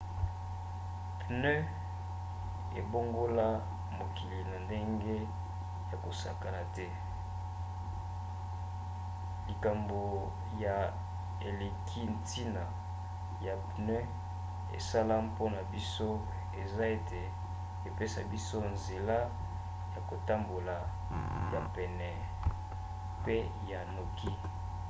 pneu 1.21 1.61
ebongola 2.79 3.47
mokili 3.97 4.39
na 4.51 4.57
ndenge 4.65 5.17
ya 5.89 5.95
kosakana 6.03 6.61
te. 6.75 6.87
likambo 9.47 9.99
ya 10.63 10.75
eleki 11.47 12.01
ntina 12.15 12.63
ya 13.45 13.53
pneu 13.69 14.07
esala 14.77 15.13
mpona 15.27 15.59
biso 15.73 16.09
eza 16.61 16.83
ete 16.97 17.21
epesa 17.87 18.19
biso 18.31 18.57
nzela 18.73 19.17
ya 19.93 19.99
kotambola 20.09 20.75
ya 21.53 21.59
pene 21.75 22.09
pe 23.23 23.35
ya 23.71 23.79
noki 23.95 24.31